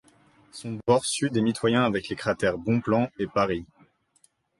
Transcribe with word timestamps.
Son 0.51 0.79
bord 0.87 1.05
sud 1.05 1.37
est 1.37 1.41
mitoyen 1.41 1.83
avec 1.83 2.09
les 2.09 2.15
cratères 2.15 2.57
Bonpland 2.57 3.11
et 3.19 3.27
Parry. 3.27 3.67